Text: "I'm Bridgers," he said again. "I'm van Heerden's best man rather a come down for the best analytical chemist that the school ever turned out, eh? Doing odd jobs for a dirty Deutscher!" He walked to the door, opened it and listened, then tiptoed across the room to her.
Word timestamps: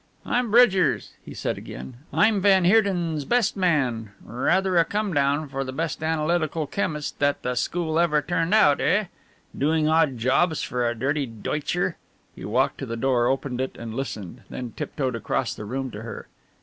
"I'm 0.25 0.49
Bridgers," 0.49 1.11
he 1.23 1.35
said 1.35 1.59
again. 1.59 1.97
"I'm 2.11 2.41
van 2.41 2.65
Heerden's 2.65 3.23
best 3.23 3.55
man 3.55 4.09
rather 4.23 4.79
a 4.79 4.83
come 4.83 5.13
down 5.13 5.47
for 5.47 5.63
the 5.63 5.71
best 5.71 6.01
analytical 6.01 6.65
chemist 6.65 7.19
that 7.19 7.43
the 7.43 7.53
school 7.53 7.99
ever 7.99 8.19
turned 8.23 8.55
out, 8.55 8.81
eh? 8.81 9.05
Doing 9.55 9.87
odd 9.87 10.17
jobs 10.17 10.63
for 10.63 10.89
a 10.89 10.95
dirty 10.95 11.27
Deutscher!" 11.27 11.97
He 12.35 12.45
walked 12.45 12.79
to 12.79 12.87
the 12.87 12.97
door, 12.97 13.27
opened 13.27 13.61
it 13.61 13.75
and 13.77 13.93
listened, 13.93 14.41
then 14.49 14.71
tiptoed 14.71 15.15
across 15.15 15.53
the 15.53 15.65
room 15.65 15.91
to 15.91 16.01
her. 16.01 16.27